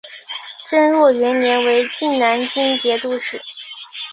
[0.65, 3.39] 贞佑元年为静难军节度使。